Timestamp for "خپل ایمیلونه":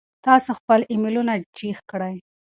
0.59-1.33